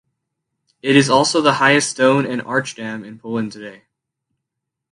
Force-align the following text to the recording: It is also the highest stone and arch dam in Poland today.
It 0.81 0.95
is 0.95 1.11
also 1.11 1.41
the 1.41 1.53
highest 1.61 1.91
stone 1.91 2.25
and 2.25 2.41
arch 2.41 2.73
dam 2.73 3.03
in 3.05 3.19
Poland 3.19 3.51
today. 3.51 3.83